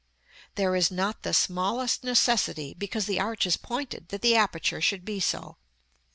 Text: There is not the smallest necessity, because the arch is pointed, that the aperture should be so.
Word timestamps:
There 0.55 0.75
is 0.75 0.89
not 0.89 1.21
the 1.21 1.31
smallest 1.31 2.03
necessity, 2.03 2.73
because 2.75 3.05
the 3.05 3.19
arch 3.19 3.45
is 3.45 3.55
pointed, 3.55 4.09
that 4.09 4.23
the 4.23 4.35
aperture 4.35 4.81
should 4.81 5.05
be 5.05 5.19
so. 5.19 5.57